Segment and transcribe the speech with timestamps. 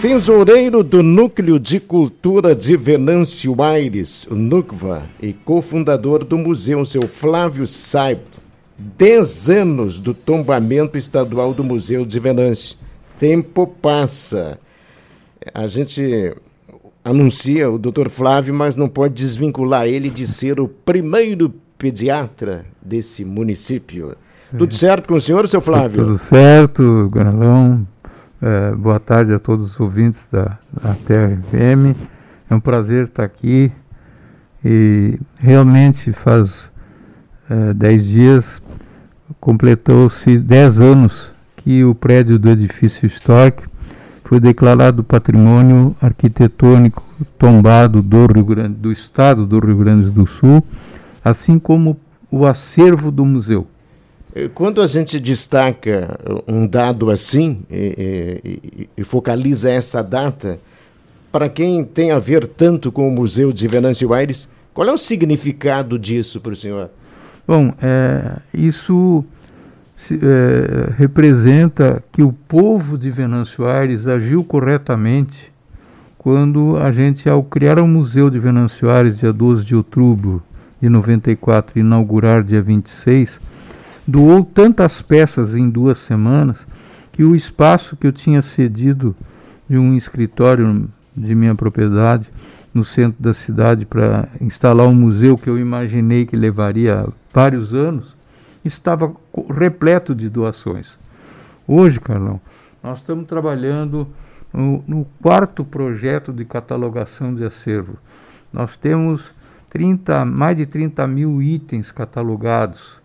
[0.00, 7.66] Tesoureiro do Núcleo de Cultura de Venâncio Aires, NUCVA, e cofundador do museu, seu Flávio
[7.66, 8.20] Saib.
[8.78, 12.76] Dez anos do tombamento estadual do Museu de Venâncio.
[13.18, 14.60] Tempo passa.
[15.52, 16.32] A gente
[17.04, 23.24] anuncia o doutor Flávio, mas não pode desvincular ele de ser o primeiro pediatra desse
[23.24, 24.16] município.
[24.56, 26.04] Tudo certo com o senhor, seu Flávio?
[26.04, 27.84] Tudo certo, Granalão.
[28.40, 30.96] É, boa tarde a todos os ouvintes da, da.
[32.48, 33.72] É um prazer estar aqui
[34.64, 36.48] e realmente faz
[37.50, 38.44] é, dez dias
[39.40, 43.64] completou-se dez anos que o prédio do edifício histórico
[44.22, 47.02] foi declarado patrimônio arquitetônico
[47.38, 50.62] tombado do Rio Grande do Estado do Rio Grande do Sul,
[51.24, 51.98] assim como
[52.30, 53.66] o acervo do museu.
[54.54, 60.58] Quando a gente destaca um dado assim e, e, e focaliza essa data,
[61.32, 64.98] para quem tem a ver tanto com o Museu de Venâncio Aires, qual é o
[64.98, 66.90] significado disso para o senhor?
[67.46, 69.24] Bom, é, isso
[70.10, 75.52] é, representa que o povo de Venâncio Aires agiu corretamente
[76.16, 80.42] quando a gente, ao criar o Museu de Venâncio Aires, dia 12 de outubro
[80.80, 83.30] de 94, inaugurar dia 26,
[84.08, 86.66] doou tantas peças em duas semanas
[87.12, 89.14] que o espaço que eu tinha cedido
[89.68, 92.26] de um escritório de minha propriedade
[92.72, 98.16] no centro da cidade para instalar um museu que eu imaginei que levaria vários anos,
[98.64, 99.14] estava
[99.50, 100.98] repleto de doações.
[101.66, 102.40] Hoje, Carlão,
[102.82, 104.08] nós estamos trabalhando
[104.50, 107.98] no, no quarto projeto de catalogação de acervo.
[108.50, 109.34] Nós temos
[109.68, 112.98] 30, mais de 30 mil itens catalogados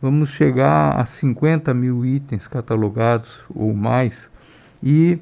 [0.00, 4.30] vamos chegar a 50 mil itens catalogados ou mais.
[4.82, 5.18] E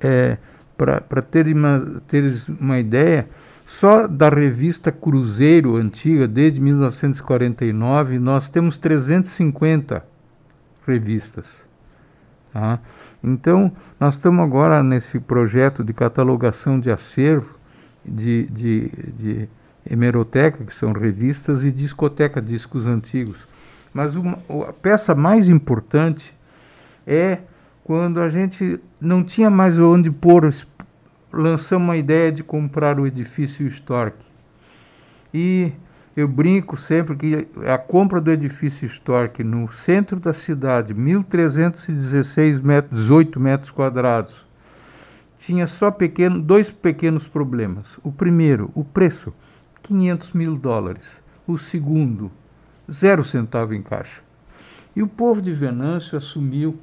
[0.00, 0.38] é,
[0.76, 3.28] para ter uma, ter uma ideia,
[3.66, 10.04] só da revista Cruzeiro antiga, desde 1949, nós temos 350
[10.86, 11.46] revistas.
[12.52, 12.78] Tá?
[13.22, 17.58] Então, nós estamos agora nesse projeto de catalogação de acervo
[18.04, 18.88] de, de,
[19.18, 19.48] de
[19.90, 23.36] hemeroteca, que são revistas, e discoteca, discos antigos.
[23.92, 24.38] Mas uma,
[24.68, 26.34] a peça mais importante
[27.06, 27.38] é
[27.84, 30.54] quando a gente não tinha mais onde pôr,
[31.32, 34.18] lançamos a ideia de comprar o edifício histórico.
[35.32, 35.72] E
[36.14, 43.00] eu brinco sempre que a compra do edifício histórico no centro da cidade, 1.316 metros,
[43.00, 44.34] 18 metros quadrados,
[45.38, 47.86] tinha só pequeno, dois pequenos problemas.
[48.02, 49.32] O primeiro, o preço,
[49.88, 51.04] 500 mil dólares.
[51.46, 52.30] O segundo,
[52.92, 54.20] zero centavo em caixa.
[54.94, 56.76] E o povo de Venâncio assumiu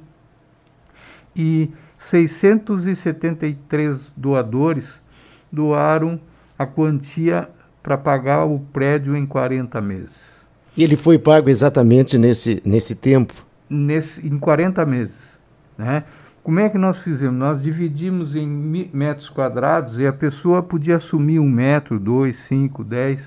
[1.34, 5.00] e 673 doadores
[5.52, 6.20] doaram
[6.58, 7.48] a quantia
[7.82, 10.16] para pagar o prédio em 40 meses.
[10.76, 13.32] E ele foi pago exatamente nesse, nesse tempo?
[13.70, 15.16] Nesse, em 40 meses.
[15.78, 16.02] Né?
[16.46, 17.36] Como é que nós fizemos?
[17.36, 23.20] Nós dividimos em metros quadrados e a pessoa podia assumir um metro, dois, cinco, dez.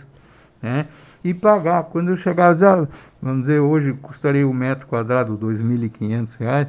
[0.62, 0.88] Né?
[1.22, 1.84] e pagar.
[1.84, 2.88] Quando eu chegava, já,
[3.22, 6.68] vamos dizer, hoje custaria um metro quadrado R$ 2.500.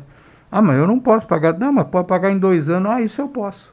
[0.50, 1.56] Ah, mas eu não posso pagar.
[1.56, 2.90] Não, mas pode pagar em dois anos.
[2.90, 3.72] Ah, isso eu posso.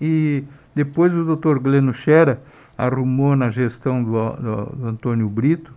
[0.00, 0.42] E
[0.74, 2.42] depois o doutor Gleno Xera
[2.76, 5.72] arrumou na gestão do, do, do Antônio Brito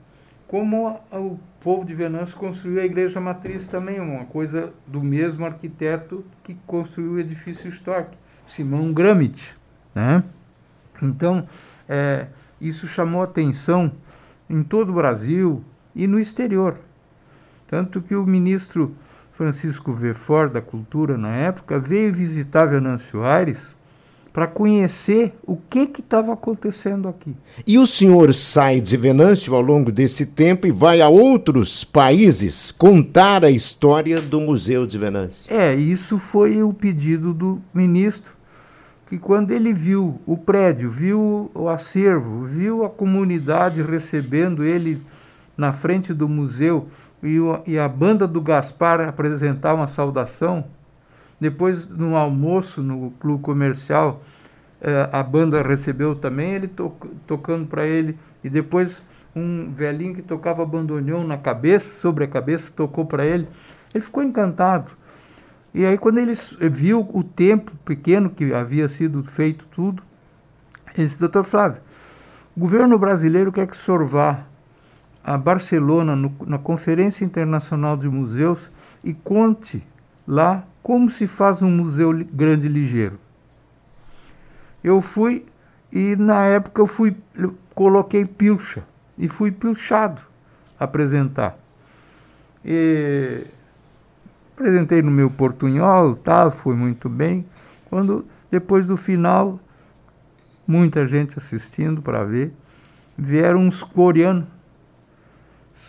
[0.47, 6.25] como o povo de Venâncio construiu a igreja matriz também, uma coisa do mesmo arquiteto
[6.43, 8.13] que construiu o edifício histórico,
[8.47, 9.57] Simão Gramit.
[9.95, 10.23] Né?
[11.03, 11.47] Então,
[11.89, 12.27] é,
[12.61, 13.93] isso chamou atenção
[14.49, 15.63] em todo o Brasil
[15.95, 16.77] e no exterior.
[17.69, 18.95] Tanto que o ministro
[19.33, 23.59] Francisco Vefor, da Cultura, na época, veio visitar Venâncio Aires
[24.33, 27.37] para conhecer o que estava acontecendo aqui.
[27.65, 32.73] E o senhor sai de Venâncio ao longo desse tempo e vai a outros países
[32.73, 35.55] contar a história do Museu de Venâncio.
[35.55, 38.34] É, isso foi o pedido do ministro
[39.07, 45.03] que quando ele viu o prédio, viu o acervo, viu a comunidade recebendo ele
[45.57, 46.89] na frente do museu
[47.23, 50.65] e, o, e a banda do Gaspar apresentar uma saudação,
[51.41, 54.23] depois no almoço no clube comercial,
[54.81, 56.93] eh, a banda recebeu também ele to
[57.27, 59.01] tocando para ele e depois
[59.35, 63.49] um velhinho que tocava bandoneon na cabeça, sobre a cabeça, tocou para ele.
[63.93, 64.93] Ele ficou encantado.
[65.75, 66.35] E aí quando ele
[66.71, 70.03] viu o tempo pequeno que havia sido feito tudo,
[70.97, 71.83] ele disse, doutor Flávio,
[72.57, 74.45] o governo brasileiro quer que o vá
[75.25, 78.71] a Barcelona, no, na Conferência Internacional de Museus,
[79.03, 79.83] e conte
[80.29, 83.19] lá como se faz um museu grande ligeiro.
[84.83, 85.45] Eu fui
[85.91, 88.85] e na época eu fui eu coloquei pilcha
[89.19, 90.21] e fui pilchado
[90.79, 91.57] apresentar.
[92.65, 93.45] E
[94.55, 97.45] apresentei no meu portunhol, tá, foi muito bem.
[97.91, 99.59] Quando depois do final,
[100.67, 102.53] muita gente assistindo para ver,
[103.19, 104.47] vieram uns coreanos.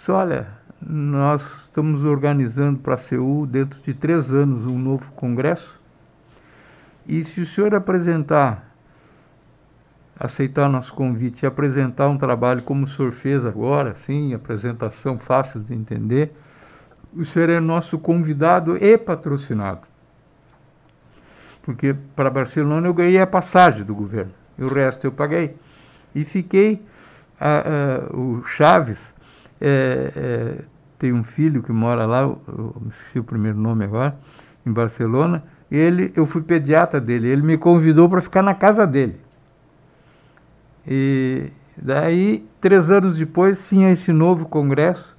[0.04, 0.48] Só olha,
[0.82, 5.80] nós estamos organizando para a Seul, dentro de três anos, um novo congresso.
[7.08, 8.76] E se o senhor apresentar,
[10.20, 15.60] aceitar nosso convite e apresentar um trabalho como o senhor fez agora, sim, apresentação fácil
[15.60, 16.36] de entender,
[17.16, 19.82] o senhor é nosso convidado e patrocinado.
[21.64, 25.56] Porque para Barcelona eu ganhei a passagem do governo, e o resto eu paguei.
[26.14, 26.82] E fiquei,
[27.40, 27.60] a,
[28.12, 29.00] a, o Chaves
[29.60, 30.64] é, é,
[31.00, 34.16] tem um filho que mora lá, eu esqueci o primeiro nome agora,
[34.66, 39.20] em Barcelona, ele, eu fui pediatra dele, ele me convidou para ficar na casa dele.
[40.88, 45.15] E daí, três anos depois, tinha esse novo congresso,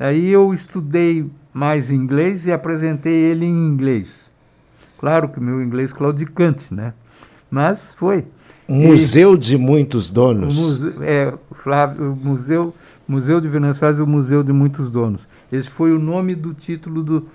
[0.00, 4.08] aí eu estudei mais inglês e apresentei ele em inglês.
[4.98, 6.92] Claro que meu inglês claudicante, né?
[7.50, 8.24] Mas foi.
[8.68, 10.56] Museu e, de muitos donos.
[10.56, 12.72] Museu, é, Flávio, o museu
[13.10, 15.26] Museu de Venâncio e o Museu de Muitos Donos.
[15.50, 17.26] Esse foi o nome do título do,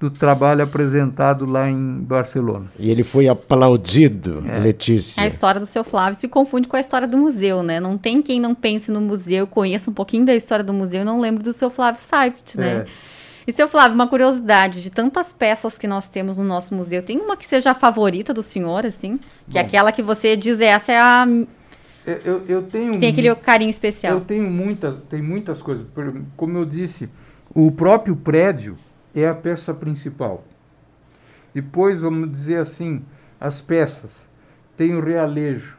[0.00, 2.66] do trabalho apresentado lá em Barcelona.
[2.78, 4.58] E ele foi aplaudido, é.
[4.60, 5.22] Letícia.
[5.22, 7.80] A história do seu Flávio se confunde com a história do museu, né?
[7.80, 11.04] Não tem quem não pense no museu, conheça um pouquinho da história do museu e
[11.04, 12.68] não lembre do seu Flávio Seift, né?
[12.68, 12.86] É.
[13.46, 17.18] E seu Flávio, uma curiosidade, de tantas peças que nós temos no nosso museu, tem
[17.18, 19.18] uma que seja a favorita do senhor, assim?
[19.50, 21.26] Que é aquela que você diz, essa é a
[22.24, 24.14] eu, eu tenho tem aquele carinho especial.
[24.14, 25.86] Eu tenho muita, tem muitas coisas.
[26.36, 27.08] Como eu disse,
[27.54, 28.76] o próprio prédio
[29.14, 30.44] é a peça principal.
[31.54, 33.04] Depois, vamos dizer assim,
[33.40, 34.28] as peças.
[34.76, 35.76] Tem o realejo,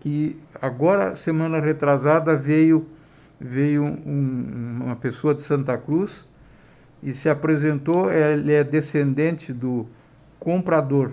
[0.00, 2.86] que agora, semana retrasada, veio,
[3.40, 6.26] veio um, uma pessoa de Santa Cruz
[7.02, 9.86] e se apresentou, ele é descendente do
[10.38, 11.12] comprador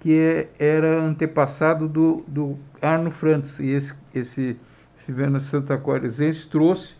[0.00, 3.58] que é, era antepassado do, do Arno Frantz.
[3.58, 4.56] E esse, esse
[5.04, 6.94] Silvana Santa Quaresense trouxe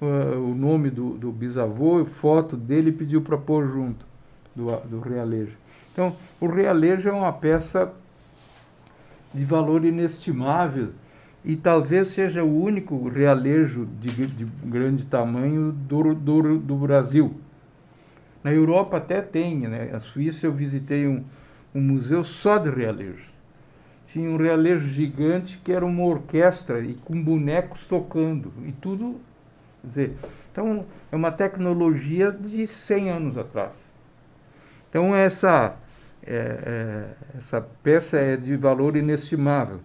[0.00, 4.04] uh, o nome do, do bisavô, foto dele pediu para pôr junto
[4.54, 5.56] do, do realejo.
[5.92, 7.92] Então, o realejo é uma peça
[9.32, 10.90] de valor inestimável
[11.44, 17.34] e talvez seja o único realejo de, de grande tamanho do, do, do Brasil.
[18.42, 19.90] Na Europa até tem, né?
[19.92, 21.24] A Suíça eu visitei um,
[21.74, 23.28] um museu só de realejos.
[24.12, 29.20] Tinha um realejo gigante que era uma orquestra e com bonecos tocando e tudo.
[29.80, 30.16] Quer dizer,
[30.52, 33.72] então é uma tecnologia de 100 anos atrás.
[34.88, 35.76] Então essa,
[36.26, 39.80] é, é, essa peça é de valor inestimável.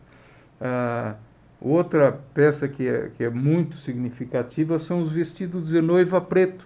[0.59, 1.15] Ah,
[1.62, 6.65] outra peça que é, que é muito significativa são os vestidos de noiva preto.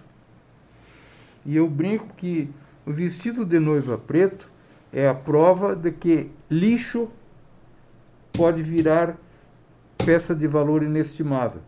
[1.44, 2.50] E eu brinco que
[2.86, 4.48] o vestido de noiva preto
[4.92, 7.10] é a prova de que lixo
[8.32, 9.16] pode virar
[10.04, 11.60] peça de valor inestimável.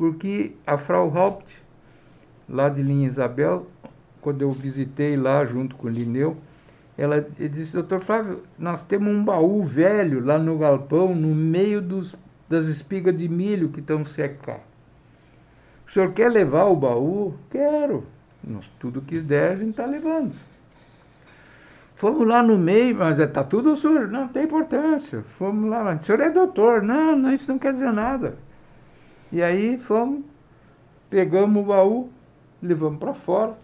[0.00, 1.62] Porque a Frau Haupt,
[2.48, 3.66] lá de Linha Isabel,
[4.18, 6.38] quando eu visitei lá junto com o Lineu,
[6.96, 12.16] ela disse, doutor Flávio, nós temos um baú velho lá no galpão, no meio dos,
[12.48, 14.56] das espigas de milho que estão secas.
[15.86, 17.34] O senhor quer levar o baú?
[17.50, 18.06] Quero.
[18.42, 20.32] Nós, tudo que der, a gente está levando.
[21.94, 25.22] Fomos lá no meio, mas está tudo sujo, não tem importância.
[25.36, 28.38] Fomos lá, mas o senhor é doutor, não, não, isso não quer dizer nada.
[29.32, 30.24] E aí fomos,
[31.08, 32.10] pegamos o baú,
[32.62, 33.56] levamos para fora.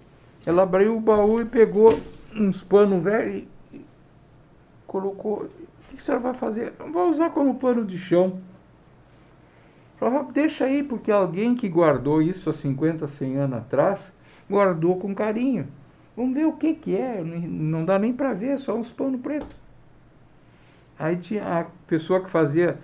[0.45, 1.89] Ela abriu o baú e pegou
[2.35, 3.85] uns panos velhos e
[4.87, 5.43] colocou.
[5.43, 5.49] O
[5.89, 6.73] que, que a senhora vai fazer?
[6.93, 8.41] Vou usar como pano de chão.
[9.97, 14.13] Falei, deixa aí, porque alguém que guardou isso há 50, 100 anos atrás,
[14.49, 15.67] guardou com carinho.
[16.17, 17.23] Vamos ver o que, que é.
[17.25, 19.57] Não dá nem para ver, só uns panos pretos.
[20.99, 22.79] Aí tinha a pessoa que fazia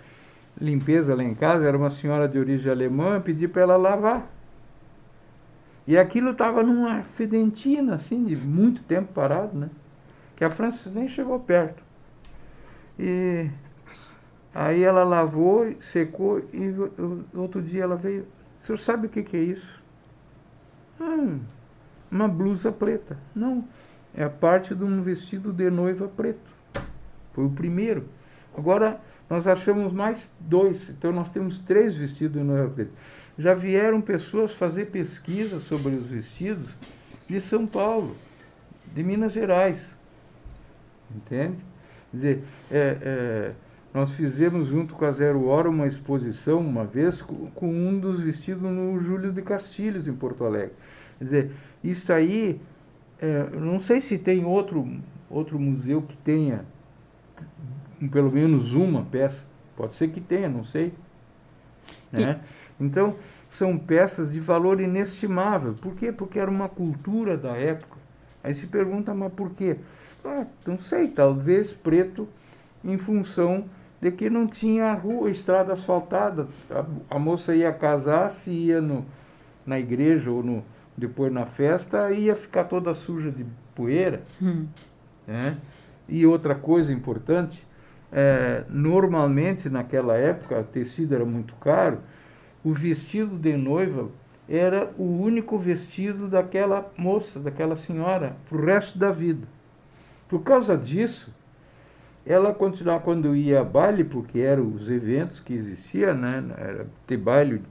[0.62, 4.30] limpeza lá em casa, era uma senhora de origem alemã, eu pedi para ela lavar.
[5.86, 9.68] E aquilo estava numa fedentina, assim, de muito tempo parado, né?
[10.36, 11.82] Que a Francis nem chegou perto.
[12.96, 13.50] E
[14.54, 16.72] aí ela lavou, secou e
[17.34, 18.26] outro dia ela veio.
[18.62, 19.82] O senhor sabe o que, que é isso?
[21.00, 21.36] Ah,
[22.10, 23.18] uma blusa preta.
[23.34, 23.64] Não,
[24.14, 26.52] é a parte de um vestido de noiva preto.
[27.32, 28.04] Foi o primeiro.
[28.56, 29.00] Agora
[29.32, 32.90] nós achamos mais dois, então nós temos três vestidos de noiva preta.
[33.38, 36.68] Já vieram pessoas fazer pesquisa sobre os vestidos
[37.26, 38.14] de São Paulo,
[38.94, 39.88] de Minas Gerais.
[41.16, 41.56] Entende?
[42.12, 43.52] De, é, é,
[43.94, 48.20] nós fizemos junto com a Zero Hora uma exposição uma vez com, com um dos
[48.20, 50.74] vestidos no Júlio de Castilhos, em Porto Alegre.
[51.18, 51.50] Quer dizer,
[51.82, 52.60] isso aí,
[53.18, 54.86] é, não sei se tem outro,
[55.30, 56.66] outro museu que tenha
[58.08, 59.44] pelo menos uma peça.
[59.76, 60.92] Pode ser que tenha, não sei.
[62.10, 62.40] Né?
[62.78, 63.16] Então,
[63.50, 65.74] são peças de valor inestimável.
[65.74, 66.10] Por quê?
[66.10, 67.98] Porque era uma cultura da época.
[68.42, 69.76] Aí se pergunta, mas por quê?
[70.24, 72.28] Ah, não sei, talvez preto
[72.84, 73.64] em função
[74.00, 76.48] de que não tinha rua, estrada asfaltada.
[76.70, 79.04] A, a moça ia casar, se ia no,
[79.64, 80.64] na igreja ou no,
[80.96, 84.22] depois na festa, ia ficar toda suja de poeira.
[84.40, 84.66] Hum.
[85.26, 85.56] Né?
[86.08, 87.64] E outra coisa importante,
[88.12, 91.98] é, normalmente naquela época, o tecido era muito caro,
[92.62, 94.10] o vestido de noiva
[94.48, 99.46] era o único vestido daquela moça, daquela senhora, para o resto da vida.
[100.28, 101.32] Por causa disso,
[102.24, 106.44] ela continuava quando ia a baile, porque eram os eventos que existiam, né?
[106.56, 107.62] Era ter baile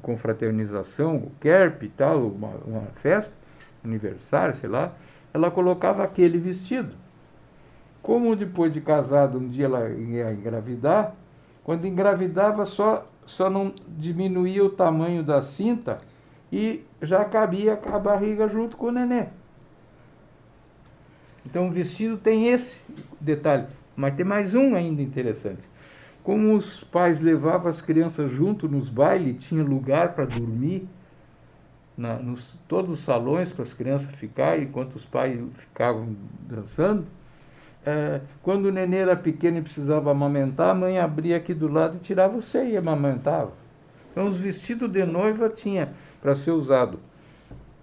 [0.00, 3.32] com fraternização, o kerp e tal, uma, uma festa,
[3.84, 4.92] aniversário, sei lá,
[5.32, 6.94] ela colocava aquele vestido.
[8.02, 11.14] Como depois de casado um dia ela ia engravidar,
[11.62, 15.98] quando engravidava só, só não diminuía o tamanho da cinta
[16.50, 19.28] e já cabia a barriga junto com o neném.
[21.46, 22.76] Então o vestido tem esse
[23.20, 23.66] detalhe,
[23.96, 25.62] mas tem mais um ainda interessante.
[26.22, 30.88] Como os pais levavam as crianças junto nos bailes, tinha lugar para dormir,
[31.96, 36.16] na, nos todos os salões para as crianças ficarem enquanto os pais ficavam
[36.48, 37.06] dançando.
[37.84, 41.96] É, quando o nenê era pequeno e precisava amamentar, a mãe abria aqui do lado
[41.96, 43.52] e tirava o seio e amamentava.
[44.12, 45.88] Então, os vestidos de noiva tinha
[46.20, 47.00] para ser usado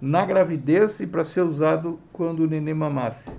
[0.01, 3.29] na gravidez e para ser usado quando o nenê mamasse.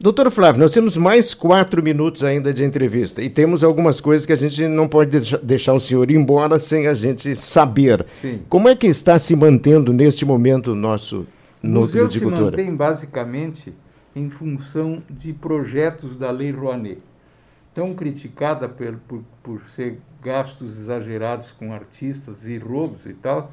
[0.00, 4.32] Doutor Flávio, nós temos mais quatro minutos ainda de entrevista e temos algumas coisas que
[4.32, 8.04] a gente não pode deixar o senhor ir embora sem a gente saber.
[8.20, 8.40] Sim.
[8.48, 11.24] Como é que está se mantendo neste momento o nosso
[11.62, 12.40] núcleo de cultura?
[12.40, 13.72] O museu se mantém basicamente
[14.14, 17.00] em função de projetos da Lei Rouanet,
[17.74, 23.50] tão criticada por, por, por ser gastos exagerados com artistas e roubos e tal.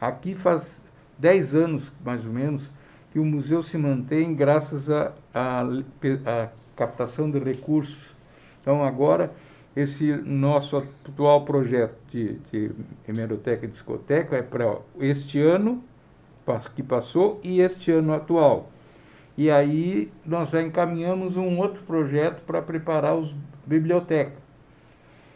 [0.00, 0.80] Aqui faz
[1.18, 2.70] 10 anos, mais ou menos,
[3.12, 8.14] que o museu se mantém graças à a, a, a, captação de recursos.
[8.60, 9.32] Então, agora,
[9.76, 12.70] esse nosso atual projeto de, de
[13.08, 15.82] hemeroteca e discoteca é para este ano
[16.74, 18.70] que passou e este ano atual.
[19.36, 23.34] E aí nós já encaminhamos um outro projeto para preparar os
[23.66, 24.44] bibliotecas.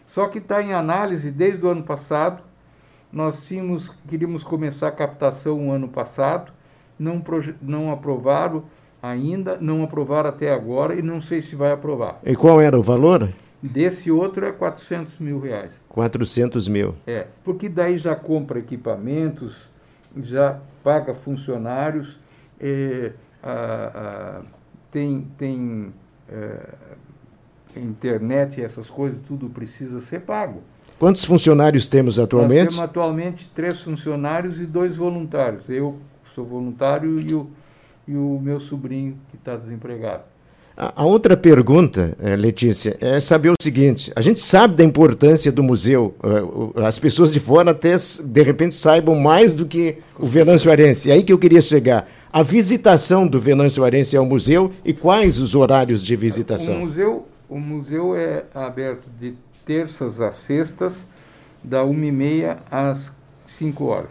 [0.07, 2.43] Só que está em análise desde o ano passado.
[3.13, 6.53] Nós tínhamos, queríamos começar a captação o ano passado,
[6.99, 7.23] não,
[7.63, 8.65] não aprovaram
[9.03, 12.21] ainda, não aprovaram até agora e não sei se vai aprovar.
[12.23, 13.31] E qual era o valor?
[13.63, 15.71] Desse outro é 400 mil reais.
[15.89, 16.95] 400 mil.
[17.07, 19.69] É, porque daí já compra equipamentos,
[20.17, 22.19] já paga funcionários.
[22.61, 24.43] Eh, a, a,
[24.91, 25.91] tem, tem
[26.29, 26.59] é,
[27.77, 30.63] internet e essas coisas, tudo precisa ser pago.
[30.99, 32.65] Quantos funcionários temos atualmente?
[32.65, 35.63] Nós temos atualmente três funcionários e dois voluntários.
[35.69, 35.97] Eu
[36.35, 37.49] sou voluntário e o,
[38.07, 40.25] e o meu sobrinho que está desempregado.
[40.77, 45.51] A, a outra pergunta, eh, Letícia, é saber o seguinte: a gente sabe da importância
[45.51, 50.27] do museu, eh, as pessoas de fora até de repente saibam mais do que o
[50.27, 51.11] Venâncio Arense.
[51.11, 55.41] É aí que eu queria chegar a visitação do Venâncio Arense ao museu e quais
[55.41, 56.77] os horários de visitação?
[56.77, 59.35] O museu, o museu é aberto de
[59.67, 61.05] terças a sextas,
[61.65, 63.11] da 1h30 às
[63.49, 64.11] 5 horas.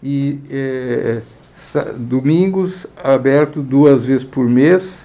[0.00, 1.22] E é,
[1.96, 5.04] domingos aberto duas vezes por mês,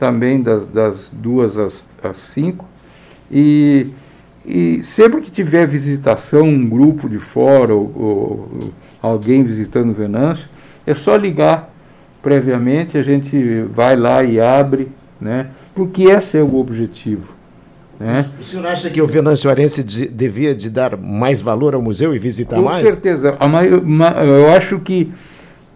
[0.00, 2.64] também das, das duas às, às cinco.
[3.30, 3.86] E,
[4.44, 10.57] e sempre que tiver visitação, um grupo de fora ou, ou alguém visitando o Venâncio,
[10.88, 11.70] é só ligar
[12.22, 14.88] previamente, a gente vai lá e abre,
[15.20, 15.48] né?
[15.74, 17.34] Porque esse é o objetivo.
[18.00, 18.24] Né?
[18.40, 22.14] O senhor acha que o Venâncio Arense de, devia de dar mais valor ao museu
[22.14, 22.82] e visitar Com mais?
[22.82, 23.36] Com certeza.
[24.24, 25.12] Eu acho que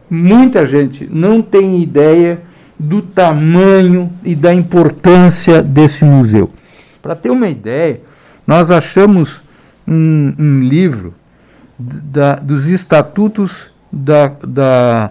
[0.09, 2.41] muita gente não tem ideia
[2.79, 6.51] do tamanho e da importância desse museu.
[7.03, 8.01] Para ter uma ideia,
[8.47, 9.43] nós achamos
[9.87, 11.13] um, um livro
[11.79, 15.11] da, dos estatutos da, da,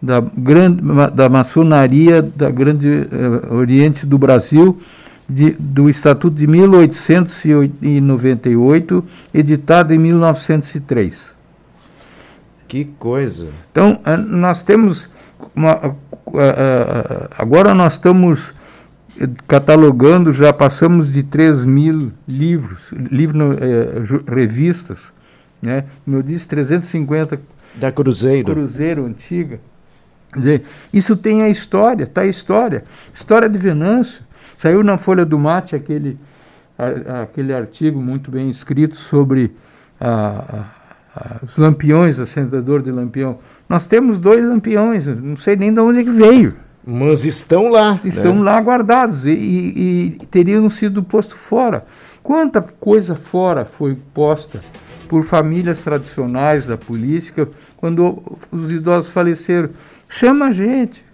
[0.00, 0.80] da, grande,
[1.14, 4.80] da maçonaria da Grande uh, Oriente do Brasil,
[5.28, 11.28] de, do Estatuto de 1898, editado em 1903.
[12.66, 13.48] Que coisa!
[13.72, 15.08] Então, eh, nós temos.
[15.54, 15.96] Uma,
[17.36, 18.52] agora nós estamos
[19.48, 22.78] catalogando, já passamos de 3 mil livros,
[23.60, 25.00] eh, revistas,
[25.60, 25.86] né?
[26.04, 27.40] Como eu disse, 350
[27.74, 28.52] da Cruzeiro.
[28.52, 29.60] Cruzeiro antiga.
[30.32, 32.84] Quer dizer, isso tem a história, está a história.
[33.14, 34.22] História de Venâncio.
[34.58, 36.18] Saiu na Folha do Mate aquele,
[36.78, 39.52] a, aquele artigo muito bem escrito sobre
[40.00, 40.64] a,
[41.16, 43.38] a, os lampiões, acendedor de lampião.
[43.68, 46.56] Nós temos dois lampiões, não sei nem de onde é que veio.
[46.84, 47.94] Mas estão lá.
[47.94, 48.00] Né?
[48.04, 48.42] Estão né?
[48.42, 51.84] lá guardados e, e, e teriam sido postos fora.
[52.22, 54.60] Quanta coisa fora foi posta
[55.10, 59.68] por famílias tradicionais da política quando os idosos faleceram?
[60.08, 61.04] Chama a gente.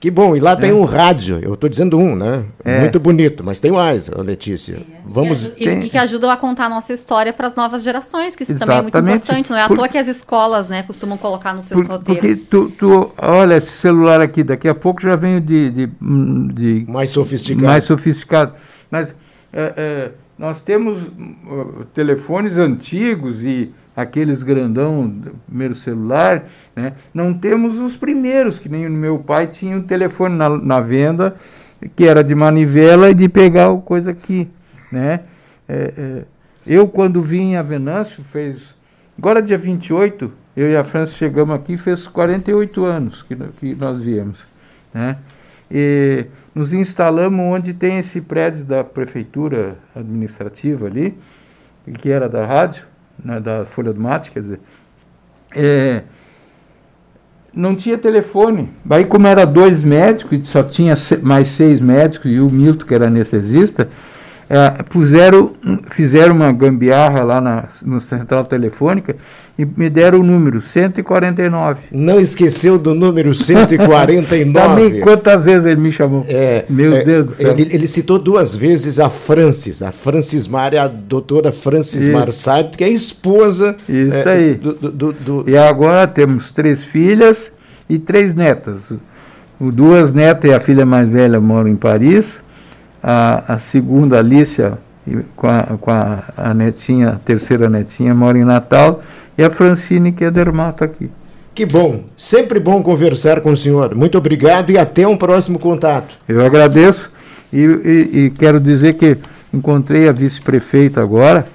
[0.00, 0.56] Que bom, e lá é.
[0.56, 2.44] tem um rádio, eu estou dizendo um, né?
[2.64, 2.80] É.
[2.80, 4.78] Muito bonito, mas tem mais, Letícia.
[4.78, 5.00] É.
[5.04, 5.44] Vamos...
[5.56, 8.52] E, e, que ajudam a contar a nossa história para as novas gerações, que isso
[8.52, 8.90] Exatamente.
[8.90, 11.66] também é muito importante, não é à toa que as escolas né, costumam colocar nos
[11.66, 12.40] seus Por, roteiros.
[12.40, 16.84] Porque tu, tu, olha esse celular aqui, daqui a pouco já vem de, de, de
[16.88, 17.66] mais sofisticado.
[17.66, 18.54] Mais sofisticado.
[18.90, 19.10] Mas
[19.52, 20.10] é, é,
[20.40, 25.14] nós temos uh, telefones antigos e aqueles grandão,
[25.46, 26.94] primeiro celular, né?
[27.12, 31.36] não temos os primeiros, que nem o meu pai tinha um telefone na, na venda,
[31.94, 34.48] que era de manivela e de pegar o coisa aqui.
[34.90, 35.20] Né?
[35.68, 36.24] É, é,
[36.66, 38.74] eu, quando vim a Venâncio, fez.
[39.18, 44.00] Agora, dia 28, eu e a França chegamos aqui, fez 48 anos que, que nós
[44.00, 44.42] viemos.
[44.94, 45.18] Né?
[45.70, 51.16] E nos instalamos onde tem esse prédio da prefeitura administrativa ali,
[51.98, 52.84] que era da rádio,
[53.24, 54.60] né, da Folha do Mate, quer dizer,
[55.54, 56.02] é,
[57.52, 58.68] não tinha telefone.
[58.88, 62.94] Aí, como era dois médicos, e só tinha mais seis médicos, e o Milton, que
[62.94, 63.88] era anestesista,
[64.48, 65.52] é, puseram,
[65.90, 69.16] fizeram uma gambiarra lá na no central telefônica
[69.60, 71.80] e me deram o número 149.
[71.92, 74.52] Não esqueceu do número 149.
[74.52, 76.24] Também quantas vezes ele me chamou?
[76.28, 77.50] É, Meu é, Deus do céu.
[77.50, 82.28] Ele, ele, citou duas vezes a Francis, a Francis Mar, a doutora Francis Mar
[82.76, 83.76] que é esposa.
[83.88, 84.54] Isso é, aí.
[84.54, 87.50] Do, do, do, e agora temos três filhas
[87.88, 88.82] e três netas.
[89.60, 92.40] Duas netas e a filha mais velha moram em Paris
[93.02, 94.78] a, a segunda, Alicia,
[95.34, 99.02] com, a, com a, a, netinha, a terceira netinha, mora em Natal,
[99.40, 101.10] e a Francine, que é dermata aqui.
[101.54, 103.94] Que bom, sempre bom conversar com o senhor.
[103.94, 106.14] Muito obrigado e até um próximo contato.
[106.28, 107.10] Eu agradeço
[107.50, 109.16] e, e, e quero dizer que
[109.52, 111.46] encontrei a vice-prefeita agora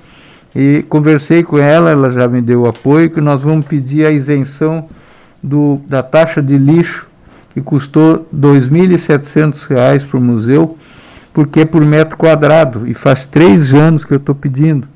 [0.55, 4.87] e conversei com ela, ela já me deu apoio, que nós vamos pedir a isenção
[5.43, 7.05] do, da taxa de lixo,
[7.53, 10.75] que custou R$ 2.700 para o museu,
[11.31, 14.87] porque é por metro quadrado, e faz três anos que eu estou pedindo.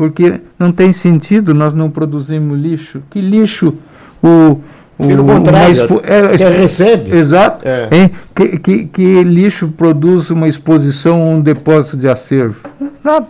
[0.00, 3.02] Porque não tem sentido nós não produzimos lixo.
[3.10, 3.74] Que lixo
[4.22, 4.58] o.
[4.98, 6.00] o Pelo contrário, expo...
[6.02, 7.14] é, que recebe.
[7.14, 7.68] Exato.
[7.68, 8.10] É.
[8.34, 12.66] Que, que, que, lixo produz uma exposição ou um depósito de acervo?
[13.04, 13.28] Nada.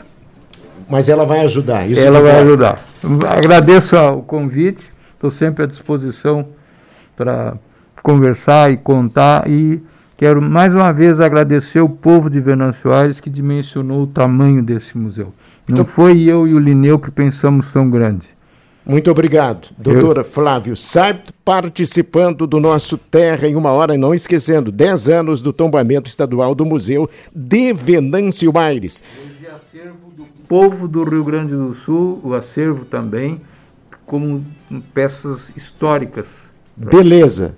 [0.89, 1.91] Mas ela vai ajudar.
[1.91, 2.79] Isso ela vai ajudar.
[3.29, 6.47] Agradeço o convite, estou sempre à disposição
[7.17, 7.55] para
[8.01, 9.83] conversar e contar e
[10.21, 14.99] Quero mais uma vez agradecer o povo de Venâncio Aires que dimensionou o tamanho desse
[14.99, 15.33] museu.
[15.79, 18.27] Não foi eu e o Lineu que pensamos tão grande.
[18.85, 20.25] Muito obrigado, doutora eu...
[20.25, 25.53] Flávio Saibt, participando do nosso Terra em uma hora, e não esquecendo, 10 anos do
[25.53, 29.05] tombamento estadual do Museu de Venâncio Aires.
[29.17, 33.41] Hoje é acervo do povo do Rio Grande do Sul, o acervo também,
[34.07, 34.45] como
[34.93, 36.27] peças históricas.
[36.77, 37.57] Beleza.